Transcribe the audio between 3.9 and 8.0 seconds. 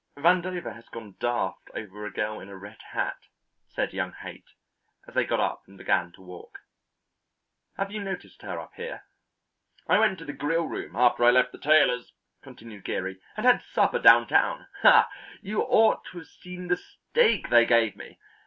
young Haight, as they got up and began to walk. "Have